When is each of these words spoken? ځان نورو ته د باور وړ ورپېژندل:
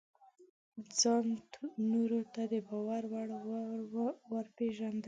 ځان 0.99 1.25
نورو 1.91 2.21
ته 2.33 2.41
د 2.51 2.53
باور 2.67 3.03
وړ 3.11 3.27
ورپېژندل: 4.31 4.97